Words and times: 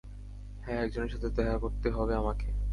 হ্যাঁ, 0.63 0.79
একজনের 0.83 1.11
সাথে 1.11 1.29
দেখা 1.29 1.57
করতে 1.57 1.87
হবে 1.89 2.13
আমাকে। 2.15 2.47